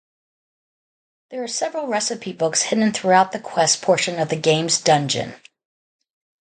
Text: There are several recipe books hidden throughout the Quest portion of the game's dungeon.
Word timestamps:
There 1.29 1.43
are 1.43 1.47
several 1.47 1.85
recipe 1.85 2.33
books 2.33 2.63
hidden 2.63 2.91
throughout 2.91 3.33
the 3.33 3.39
Quest 3.39 3.83
portion 3.83 4.17
of 4.17 4.29
the 4.29 4.35
game's 4.35 4.81
dungeon. 4.81 5.35